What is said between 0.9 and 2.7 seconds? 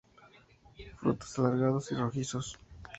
Frutos alargados y rojizos.